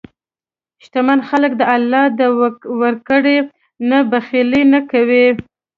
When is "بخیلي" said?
4.11-4.63